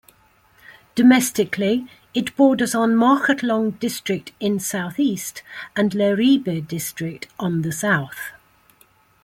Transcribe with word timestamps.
Domestically, 0.95 1.85
it 2.15 2.35
borders 2.35 2.73
on 2.73 2.93
Mokhotlong 2.95 3.77
District 3.79 4.31
in 4.39 4.59
southeast 4.59 5.43
and 5.75 5.91
Leribe 5.93 6.67
District 6.67 7.27
on 7.39 7.61
the 7.61 7.71
south. 7.71 8.19